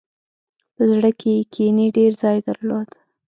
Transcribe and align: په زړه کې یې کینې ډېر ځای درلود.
په 0.75 0.83
زړه 0.93 1.09
کې 1.19 1.29
یې 1.37 1.43
کینې 1.53 1.87
ډېر 1.97 2.11
ځای 2.21 2.37
درلود. 2.47 2.89